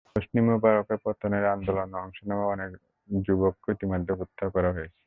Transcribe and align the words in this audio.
Hosni 0.09 0.41
মোবারকের 0.47 0.99
পতনের 1.03 1.45
আন্দোলনে 1.53 1.97
অংশ 2.03 2.17
নেওয়া 2.29 2.45
অনেক 2.55 2.69
যুবককে 3.09 3.69
ইতিমধ্যে 3.75 4.13
গ্রেপ্তার 4.17 4.47
করা 4.55 4.69
হয়েছে। 4.75 4.97